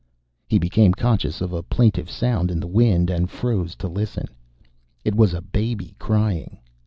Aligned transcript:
He 0.47 0.57
became 0.57 0.93
conscious 0.95 1.41
of 1.41 1.53
a 1.53 1.61
plaintive 1.61 2.09
sound 2.09 2.49
in 2.49 2.59
the 2.59 2.65
wind, 2.65 3.11
and 3.11 3.29
froze 3.29 3.75
to 3.75 3.87
listen. 3.87 4.25
It 5.05 5.13
was 5.13 5.35
a 5.35 5.43
baby 5.43 5.93
crying. 5.99 6.57